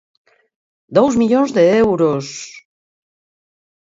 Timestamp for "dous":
0.95-1.13